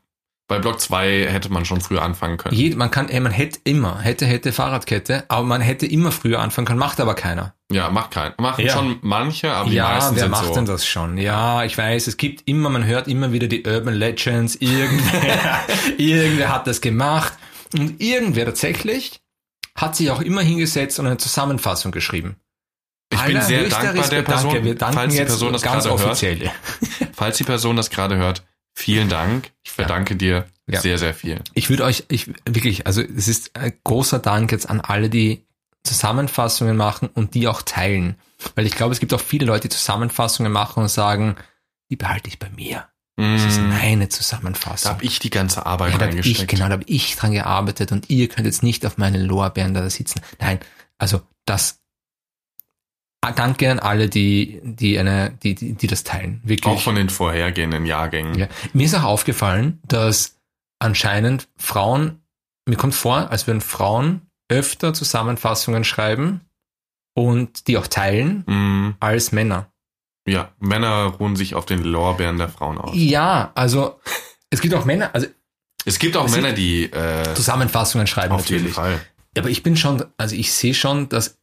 [0.53, 2.55] bei Block 2 hätte man schon früher anfangen können.
[2.55, 6.41] Jed, man kann, ey, man hätte immer, hätte, hätte Fahrradkette, aber man hätte immer früher
[6.41, 7.55] anfangen können, macht aber keiner.
[7.71, 8.33] Ja, macht kein.
[8.39, 8.73] Machen Ja.
[8.75, 10.55] schon manche, aber die ja, meisten wer sind macht so.
[10.55, 11.17] denn das schon?
[11.17, 15.61] Ja, ich weiß, es gibt immer, man hört immer wieder die Urban Legends, irgendwer,
[15.97, 17.33] irgendwer hat das gemacht
[17.73, 19.21] und irgendwer tatsächlich
[19.75, 22.37] hat sich auch immer hingesetzt und eine Zusammenfassung geschrieben.
[23.11, 24.23] Ich bin sehr dankbar der.
[24.23, 26.11] Person, Danke, wir danken falls die jetzt Person das ganz gerade hört.
[26.11, 26.51] offiziell.
[27.15, 28.43] Falls die Person das gerade hört,
[28.75, 29.51] vielen Dank.
[29.65, 30.81] Ich verdanke dir Ja.
[30.81, 31.41] sehr, sehr viel.
[31.55, 35.45] Ich würde euch, ich wirklich, also es ist ein großer Dank jetzt an alle, die
[35.85, 38.17] Zusammenfassungen machen und die auch teilen.
[38.55, 41.37] Weil ich glaube, es gibt auch viele Leute, die Zusammenfassungen machen und sagen,
[41.91, 42.89] die behalte ich bei mir.
[43.17, 44.91] Das ist Mm, meine da Zusammenfassung.
[44.93, 46.41] habe ich die ganze Arbeit ja, da reingesteckt.
[46.41, 49.75] ich, genau, da habe ich dran gearbeitet und ihr könnt jetzt nicht auf meine Lorbeeren
[49.75, 50.23] da sitzen.
[50.41, 50.61] Nein,
[50.97, 51.81] also das
[53.31, 56.41] Danke an alle, die, die eine, die, die, die das teilen.
[56.43, 56.75] Wirklich.
[56.75, 58.37] Auch von den vorhergehenden Jahrgängen.
[58.37, 58.49] Ja.
[58.73, 60.37] Mir ist auch aufgefallen, dass
[60.81, 62.21] anscheinend Frauen,
[62.67, 66.41] mir kommt vor, als würden Frauen öfter Zusammenfassungen schreiben
[67.15, 69.71] und die auch teilen Mm, als Männer.
[70.27, 72.91] ja, Männer ruhen sich auf den Lorbeeren der Frauen aus.
[72.95, 74.01] Ja, also
[74.51, 75.27] es gibt auch Männer, also
[75.85, 78.75] Es gibt auch Männer, die äh, Zusammenfassungen schreiben auf jeden natürlich.
[78.75, 79.01] Fall.
[79.39, 81.39] Aber ich bin schon, also ich sehe schon, dass,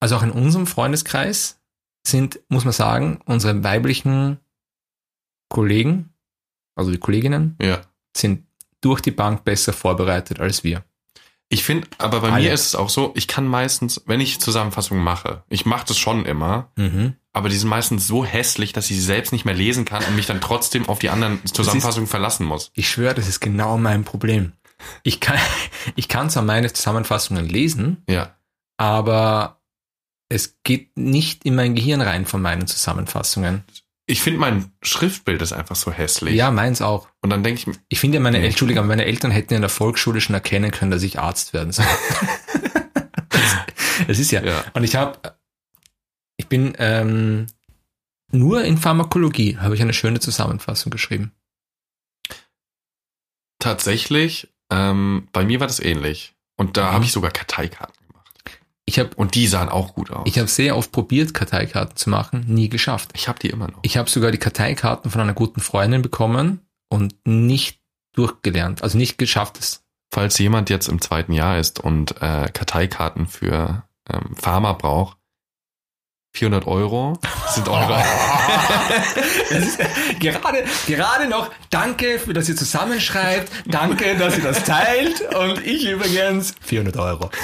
[0.00, 1.60] also auch in unserem Freundeskreis
[2.06, 4.38] sind, muss man sagen, unsere weiblichen
[5.48, 6.12] Kollegen,
[6.76, 7.82] also die Kolleginnen, Ja.
[8.16, 8.46] sind
[8.80, 10.84] durch die Bank besser vorbereitet als wir.
[11.52, 12.44] Ich finde, aber bei Alle.
[12.44, 15.98] mir ist es auch so, ich kann meistens, wenn ich Zusammenfassungen mache, ich mache das
[15.98, 17.16] schon immer, Mhm.
[17.32, 20.14] aber die sind meistens so hässlich, dass ich sie selbst nicht mehr lesen kann und
[20.14, 22.70] mich dann trotzdem auf die anderen Zusammenfassungen verlassen muss.
[22.74, 24.52] Ich schwöre, das ist genau mein Problem.
[25.02, 25.38] Ich kann,
[25.96, 28.36] ich kann zwar meine Zusammenfassungen lesen, Ja.
[28.76, 29.59] aber
[30.30, 33.64] es geht nicht in mein Gehirn rein von meinen Zusammenfassungen.
[34.06, 36.34] Ich finde, mein Schriftbild ist einfach so hässlich.
[36.34, 37.08] Ja, meins auch.
[37.20, 38.46] Und dann denke ich, mir, Ich finde, meine, Nee.
[38.46, 41.86] Entschuldigung, meine Eltern hätten in der Volksschule schon erkennen können, dass ich Arzt werden soll.
[44.08, 44.42] Es ist ja.
[44.42, 45.36] ja, Und ich habe,
[46.38, 47.46] ich bin ähm,
[48.32, 51.32] nur in Pharmakologie habe ich eine schöne Zusammenfassung geschrieben.
[53.58, 56.34] tatsächlich, ähm, bei mir war das ähnlich.
[56.56, 56.94] Und da Mhm.
[56.94, 57.99] habe ich sogar Karteikarten.
[58.90, 60.24] Ich habe Und die sahen auch gut aus.
[60.26, 63.12] ich habe sehr oft probiert, Karteikarten zu machen, nie geschafft.
[63.14, 63.78] ich habe die immer noch.
[63.82, 67.80] Ich habe sogar die Karteikarten von einer guten Freundin bekommen und nicht
[68.16, 69.84] durchgelernt, also nicht geschafft es.
[70.12, 75.18] Falls jemand jetzt im zweiten Jahr ist und äh, Karteikarten für ähm, Pharma braucht,
[76.32, 78.02] 400 Euro sind eure.
[80.20, 86.54] Gerade, gerade noch, danke dass ihr zusammenschreibt, danke, dass ihr das teilt und ich übrigens
[86.60, 87.30] 400 Euro.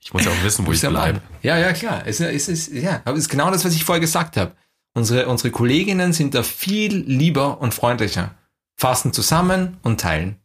[0.00, 1.20] Ich muss ja auch wissen, wo ich bleibe.
[1.42, 2.00] Ja, ja, klar.
[2.06, 4.52] Es, ist- es ist, ja, aber es ist genau das, was ich vorher gesagt habe.
[4.94, 8.34] Unsere, unsere Kolleginnen sind da viel lieber und freundlicher.
[8.74, 10.40] Fassen zusammen und teilen.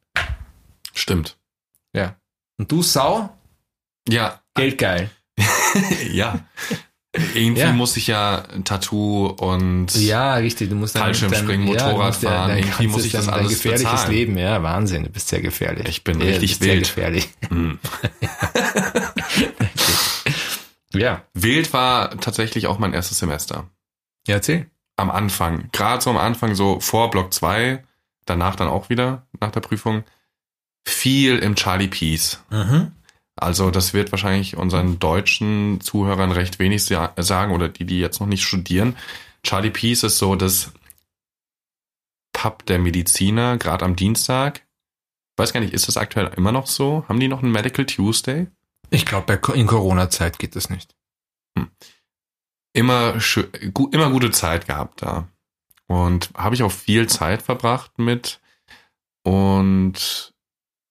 [0.93, 1.37] Stimmt.
[1.93, 2.17] Ja.
[2.57, 3.29] Und du Sau,
[4.09, 5.09] Ja, geldgeil.
[6.11, 6.39] ja.
[7.35, 7.71] Irgendwie Ja.
[7.73, 10.69] muss ich ja Tattoo und Ja, richtig.
[10.69, 13.91] Du musst dann, Fallschirmspringen, dann- Motorrad musst fahren, irgendwie muss ich das alles Dein gefährliches
[13.91, 14.11] bezahlen.
[14.11, 15.03] Leben, ja, Wahnsinn.
[15.03, 15.87] Du bist sehr gefährlich.
[15.87, 16.71] Ich bin ja, richtig wild.
[16.71, 17.29] Sehr gefährlich.
[17.49, 17.77] Hm.
[20.95, 21.23] Ja.
[21.33, 23.67] Wild war tatsächlich auch mein erstes Semester.
[24.27, 24.67] Ja, erzähl.
[24.95, 27.83] am Anfang, gerade so am Anfang, so vor Block 2,
[28.25, 30.03] danach dann auch wieder, nach der Prüfung,
[30.85, 32.39] viel im Charlie Peace.
[32.51, 32.91] Mhm.
[33.35, 38.19] Also das wird wahrscheinlich unseren deutschen Zuhörern recht wenig sa- sagen oder die, die jetzt
[38.19, 38.95] noch nicht studieren.
[39.43, 40.71] Charlie Peace ist so das
[42.31, 44.65] Pub der Mediziner, gerade am Dienstag.
[45.37, 47.05] Weiß gar nicht, ist das aktuell immer noch so?
[47.07, 48.47] Haben die noch einen Medical Tuesday?
[48.89, 50.95] Ich glaube, in Corona-Zeit geht das nicht.
[52.73, 55.27] Immer, schö- gu immer gute Zeit gehabt da.
[55.87, 58.39] Und habe ich auch viel Zeit verbracht mit
[59.23, 60.32] und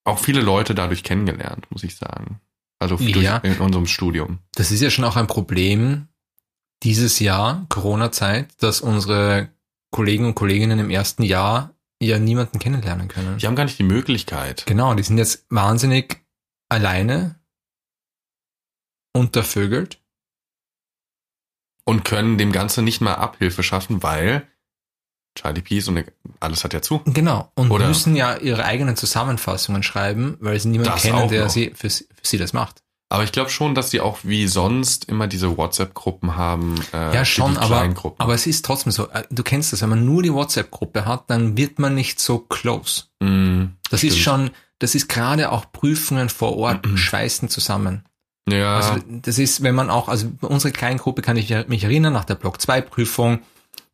[0.04, 2.40] auch viele Leute dadurch kennengelernt, muss ich sagen.
[2.78, 3.38] Also Ja.
[3.38, 4.40] durch, in unserem Studium.
[4.54, 6.08] Das ist ja schon auch ein Problem
[6.82, 9.48] dieses Jahr, Corona-Zeit, dass unsere
[9.92, 13.38] Kollegen und Kolleginnen im ersten Jahr ja niemanden kennenlernen können.
[13.38, 14.64] Die haben gar nicht die Möglichkeit.
[14.66, 16.20] Genau, die sind jetzt wahnsinnig
[16.68, 17.36] alleine,
[19.14, 19.98] untervögelt.
[21.84, 24.46] und können dem Ganzen nicht mal Abhilfe schaffen, weil
[25.34, 26.04] Charlie Peace und
[26.40, 27.00] alles hat ja zu.
[27.06, 27.50] Genau.
[27.54, 31.50] Und Oder- müssen ja ihre eigenen Zusammenfassungen schreiben, weil sie niemanden kennen, der noch.
[31.50, 32.82] sie für, sie- für sie das macht.
[33.08, 36.76] Aber ich glaube schon, dass sie auch wie sonst immer diese WhatsApp-Gruppen haben.
[36.94, 39.08] Äh, ja, schon, aber, aber es ist trotzdem so.
[39.10, 42.38] äh, Du kennst das, wenn man nur die WhatsApp-Gruppe hat, dann wird man nicht so
[42.38, 43.04] close.
[43.20, 44.24] Mm, Das ist stimmt.
[44.24, 48.04] schon, das ist gerade auch Prüfungen vor Ort, schweißen zusammen.
[48.48, 51.84] Ja, Also das ist, wenn man auch, also bei unserer kleinen Gruppe kann ich mich
[51.84, 53.40] erinnern, nach der Block 2 Prüfung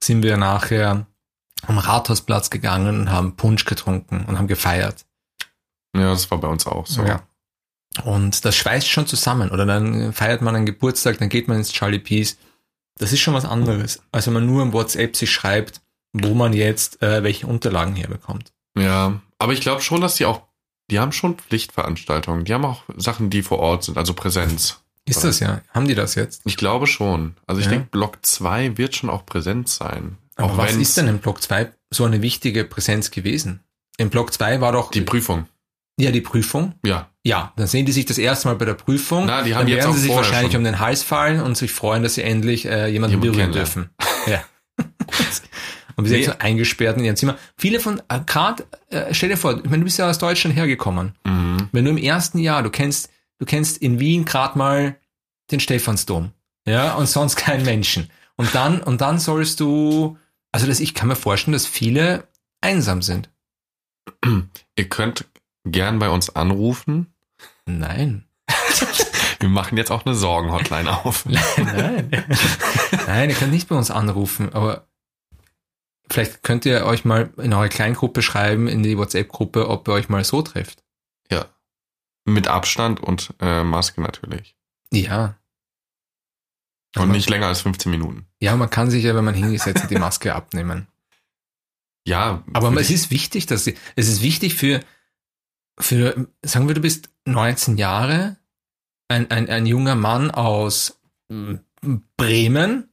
[0.03, 1.07] sind wir nachher
[1.67, 5.05] am Rathausplatz gegangen und haben Punsch getrunken und haben gefeiert.
[5.97, 7.03] ja, das war bei uns auch so.
[7.05, 7.23] Ja.
[8.05, 9.51] Und das schweißt schon zusammen.
[9.51, 12.37] Oder dann feiert man einen Geburtstag, dann geht man ins Charlie Peace.
[12.99, 15.81] Das ist schon was anderes, als wenn man nur im WhatsApp sich schreibt,
[16.13, 18.53] wo man jetzt äh, welche Unterlagen herbekommt.
[18.77, 20.43] Ja, aber ich glaube schon, dass die auch,
[20.91, 22.45] die haben schon Pflichtveranstaltungen.
[22.45, 24.81] Die haben auch Sachen, die vor Ort sind, also Präsenz.
[25.05, 25.63] Ist das ja?
[25.73, 26.43] Haben die das jetzt?
[26.45, 27.35] Ich glaube schon.
[27.47, 27.73] Also ich Ja.
[27.73, 30.19] denke, Block 2 wird schon auch präsent sein.
[30.39, 33.61] Aber auch was ist denn im Block 2 so eine wichtige Präsenz gewesen?
[33.99, 35.47] Im Block 2 war doch die Prüfung?
[36.01, 36.75] ja die Prüfung.
[36.87, 37.11] Ja.
[37.25, 39.27] Ja, dann sehen die sich das erste Mal bei der Prüfung.
[39.27, 40.61] Na, die haben dann jetzt werden auch sie sich wahrscheinlich schon.
[40.61, 43.91] um den Hals fallen und sich freuen, dass sie endlich äh, jemanden Jemand berühren dürfen.
[44.29, 44.43] Ja.
[45.97, 46.27] und wir sind Nee.
[46.27, 47.37] so eingesperrt in ihrem Zimmer.
[47.57, 50.55] Viele von, äh, gerade, äh, stell dir vor, ich meine, du bist ja aus Deutschland
[50.55, 51.15] hergekommen.
[51.25, 51.69] Mhm.
[51.73, 54.97] Wenn du im ersten Jahr, du kennst, du kennst in Wien gerade mal
[55.51, 56.31] den Stephansdom.
[56.67, 58.09] Ja, und sonst keinen Menschen.
[58.37, 60.17] Und dann, und dann sollst du,
[60.53, 62.29] also das, ich kann mir vorstellen, dass viele
[62.61, 63.31] einsam sind.
[64.77, 65.27] Ihr könnt
[65.65, 67.15] gern bei uns anrufen.
[67.67, 68.25] Nein.
[69.41, 71.25] Wir machen jetzt auch eine Sorgen-Hotline auf.
[71.57, 72.27] Nein.
[73.07, 74.89] Nein, ihr könnt nicht bei uns anrufen, aber
[76.11, 80.09] vielleicht könnt ihr euch mal in eure Kleingruppe schreiben, in die WhatsApp-Gruppe, ob ihr euch
[80.09, 80.83] mal so trefft.
[81.31, 81.47] Ja.
[82.25, 84.57] Mit Abstand und äh, Maske natürlich.
[84.93, 85.38] Ja.
[86.99, 88.27] Und Aber- nicht länger als 15 Minuten.
[88.41, 90.89] Ja, man kann sich ja, wenn man hingesetzt hat, die Maske abnehmen.
[92.07, 94.81] Ja, Aber es ist wichtig, dass sie, es ist wichtig für,
[95.79, 98.37] für, sagen wir, du bist 19 Jahre,
[99.09, 101.57] ein, ein, ein junger Mann aus mm,
[102.17, 102.89] Bremen,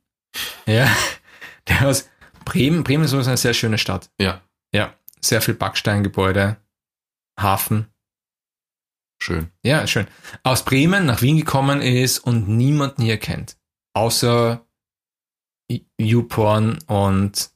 [0.65, 0.93] ja,
[1.67, 2.09] der aus
[2.43, 4.09] Bremen, Bremen ist eine sehr schöne Stadt.
[4.19, 4.41] Ja,
[4.73, 6.57] Ja, sehr viel Backsteingebäude,
[7.39, 7.87] Hafen.
[9.21, 9.49] schön.
[9.63, 10.07] Ja, schön.
[10.43, 13.57] Aus Bremen nach Wien gekommen ist und niemanden hier kennt.
[13.95, 14.62] Außer
[15.99, 17.49] YouPorn und,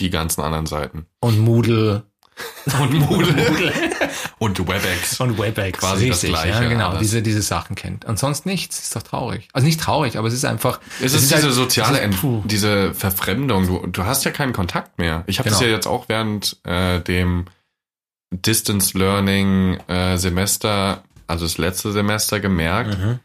[0.00, 1.06] Die ganzen anderen Seiten.
[1.20, 2.04] und Moodle.
[2.80, 3.34] Und Moodle.
[4.38, 5.18] Und Webex.
[5.20, 5.80] Und Webex.
[5.80, 7.00] Quasi das Richtig, Gleiche, Ja, genau, alles.
[7.00, 8.04] diese, diese Sachen kennt.
[8.04, 8.78] Und sonst nichts.
[8.80, 9.48] Ist doch traurig.
[9.52, 10.78] Also nicht traurig, aber es ist einfach.
[11.00, 13.66] Es es ist, ist diese halt- soziale, ist- diese Verfremdung.
[13.66, 15.24] Du, du hast ja keinen Kontakt mehr.
[15.26, 15.68] Ich habe das Genau.
[15.68, 17.46] ja jetzt auch während äh, dem
[18.32, 23.18] Distance Learning äh, Semester, also das letzte Semester gemerkt, Mhm.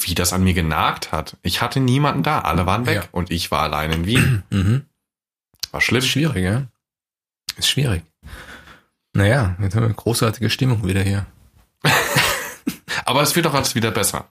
[0.00, 1.36] Wie das an mir genagt hat.
[1.42, 2.40] Ich hatte niemanden da.
[2.40, 3.08] Alle waren weg Ja.
[3.12, 4.42] und ich war allein in Wien.
[4.50, 4.84] Mhm.
[5.72, 5.98] War schlimm.
[5.98, 6.66] Ist schwierig, ja?
[7.56, 8.02] Ist schwierig.
[9.12, 11.26] Naja, jetzt haben wir eine großartige Stimmung wieder hier.
[13.04, 14.28] Aber es wird doch alles wieder besser.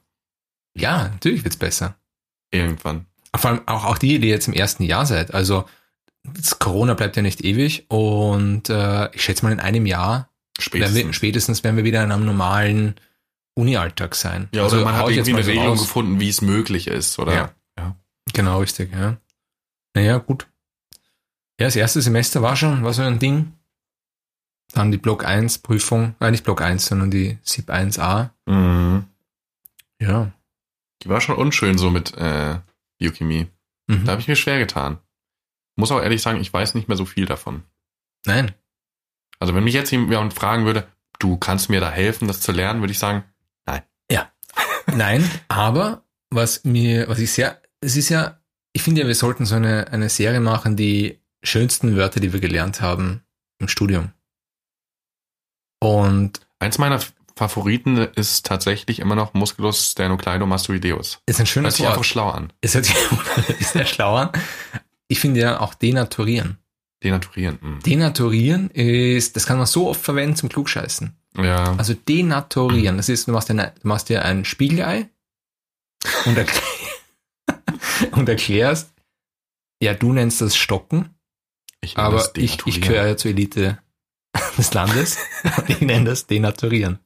[0.75, 1.95] Ja, natürlich wird's besser.
[2.51, 3.05] Irgendwann.
[3.35, 5.33] Vor allem auch, auch die, die jetzt im ersten Jahr seid.
[5.33, 5.65] Also
[6.23, 10.95] das Corona bleibt ja nicht ewig und äh, ich schätze mal in einem Jahr Spätestens.
[10.95, 12.95] Werden wir, spätestens werden wir wieder in einem normalen
[13.55, 14.49] Uni-Alltag sein.
[14.53, 15.81] ja, Also man hat irgendwie eine Regelung raus.
[15.81, 17.33] gefunden, wie es möglich ist, oder?
[17.33, 17.51] Ja.
[18.33, 19.17] Genau, richtig, ja.
[19.93, 20.47] Naja, gut.
[21.59, 23.53] Ja, das erste Semester war schon, war so ein Ding.
[24.73, 28.31] Dann die Block 1 Prüfung, äh, nicht Block 1, sondern die SIP 1a.
[28.45, 29.05] Mhm.
[30.01, 30.31] Ja.
[31.03, 32.59] Die war schon unschön so mit äh,
[32.97, 33.47] Yukimi.
[33.87, 34.03] Mhm.
[34.05, 34.97] Da habe ich mir schwer getan.
[35.77, 37.63] Muss auch ehrlich sagen, ich weiß nicht mehr so viel davon.
[38.25, 38.53] Nein.
[39.39, 40.87] Also wenn mich jetzt jemand fragen würde,
[41.19, 43.23] du kannst mir da helfen, das zu lernen, würde ich sagen,
[44.93, 48.39] Nein, aber was mir, was ich sehr, es ist ja
[48.75, 52.41] ich finde ja, wir sollten so eine, eine Serie machen, die schönsten Wörter, die wir
[52.41, 53.23] gelernt haben
[53.57, 54.11] im Studium.
[55.79, 56.99] Und Eins meiner
[57.37, 61.19] Favoriten ist tatsächlich immer noch Musculus sternocleidomastoideus.
[61.25, 62.05] ist ein Hört schönes sich einfach Wort.
[62.05, 62.51] schlau an.
[62.59, 62.95] Es hört sich
[63.59, 64.29] ist sehr schlau an.
[65.07, 66.57] Ich finde ja auch denaturieren.
[67.01, 67.59] Denaturieren.
[67.61, 67.79] hm.
[67.79, 71.15] Denaturieren ist, das kann man so oft verwenden zum Klugscheißen.
[71.37, 71.75] Ja.
[71.75, 75.09] Also denaturieren, das ist, du machst, dir, du machst dir ein Spiegelei
[76.25, 76.63] und, erklär,
[78.11, 78.93] und erklärst,
[79.81, 81.09] ja, du nennst das Stocken,
[81.81, 83.79] Ich aber das ich, ich gehöre ja zur Elite
[84.57, 85.17] des Landes
[85.57, 86.99] und ich nenne das denaturieren.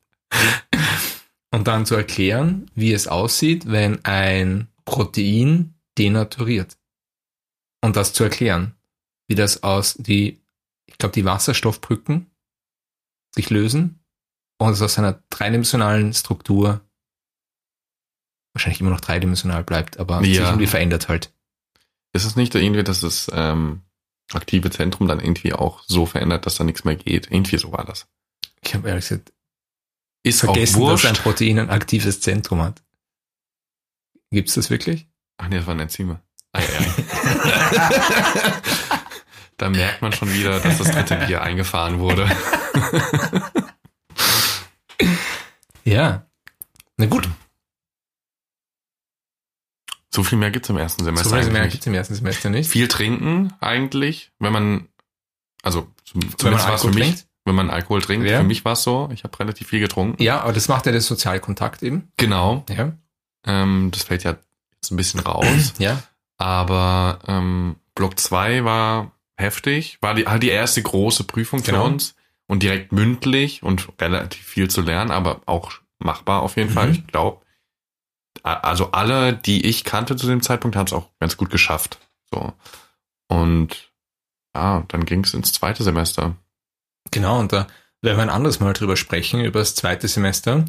[1.52, 6.78] Und dann zu erklären, wie es aussieht, wenn ein Protein denaturiert.
[7.82, 8.76] Und das zu erklären,
[9.28, 10.39] wie das aus die,
[10.86, 12.30] ich glaube, die Wasserstoffbrücken
[13.34, 14.00] sich lösen
[14.60, 16.82] und es aus seiner dreidimensionalen Struktur
[18.54, 20.45] wahrscheinlich immer noch dreidimensional bleibt, aber sich Ja.
[20.50, 21.34] irgendwie verändert halt.
[22.13, 23.84] Ist es nicht irgendwie, dass das ähm,
[24.34, 27.32] aktive Zentrum dann irgendwie auch so verändert, dass da nichts mehr geht?
[27.32, 28.08] Irgendwie so war das.
[28.62, 29.32] Ich habe ehrlich gesagt
[30.24, 31.15] Ist vergessen, auch dass ein.
[31.15, 32.84] Protein ein aktives Zentrum hat.
[34.32, 35.08] Gibt's das wirklich?
[35.38, 36.22] Ach nee, das waren Enzyme.
[36.52, 36.86] Ei, ei.
[39.58, 42.28] da merkt man schon wieder, dass das dritte Bier eingefahren wurde.
[45.83, 46.25] Ja.
[46.97, 47.27] Na gut,
[50.12, 52.69] So viel mehr gibt's im ersten Semester so viel mehr gibt's im ersten Semester nicht.
[52.69, 54.88] Viel trinken eigentlich, wenn man,
[55.62, 57.27] also zum- Wenn man zumindest war es für Alkohol mich, trinkt.
[57.45, 58.27] wenn man Alkohol trinkt.
[58.27, 58.38] Ja.
[58.39, 60.21] Für mich war es so, ich habe relativ viel getrunken.
[60.21, 62.12] Ja, aber das macht ja der Sozialkontakt eben.
[62.17, 62.91] Genau, Ja.
[63.45, 64.31] ähm, das fällt ja
[64.73, 65.73] jetzt ein bisschen raus.
[65.79, 66.01] Ja.
[66.38, 71.85] Aber ähm, Block 2 war heftig, war die, halt die erste große Prüfung für Genau.
[71.85, 72.15] uns
[72.49, 76.73] und direkt mündlich und relativ viel zu lernen, aber auch machbar auf jeden Mhm.
[76.73, 76.91] Fall.
[76.91, 77.41] Ich glaube,
[78.43, 81.99] also alle, die ich kannte zu dem Zeitpunkt, haben es auch ganz gut geschafft.
[82.31, 82.53] So.
[83.27, 83.91] Und
[84.55, 86.35] ja, dann ging es ins zweite Semester.
[87.12, 87.67] Genau, und da
[88.01, 90.65] werden wir ein anderes Mal drüber sprechen, über das zweite Semester.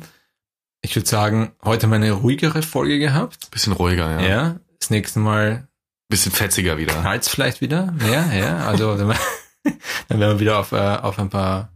[0.82, 3.50] Ich würde sagen, heute haben wir eine ruhigere Folge gehabt.
[3.50, 4.28] Bisschen ruhiger, ja.
[4.28, 4.60] Ja.
[4.80, 5.68] Das nächste Mal
[6.08, 6.94] Bisschen fetziger wieder.
[6.94, 8.66] knallt's vielleicht wieder mehr, ja.
[8.66, 8.96] Also
[10.08, 11.70] dann werden wir wieder auf, äh, auf ein paar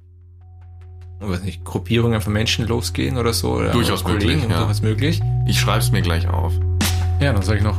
[1.21, 3.53] ich weiß nicht, Gruppierungen von Menschen losgehen oder so.
[3.55, 4.59] Oder Durchaus Kollegen, möglich, ja.
[4.59, 5.23] Durchaus möglich.
[5.47, 6.53] Ich schreib's mir gleich auf.
[7.21, 7.79] Ja, dann sage ich noch,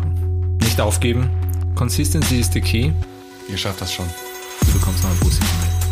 [0.62, 1.30] nicht aufgeben.
[1.76, 2.91] Consistency is the key.
[3.50, 4.06] Ihr schafft das schon.
[4.62, 5.85] Du bekommst noch ein von mir.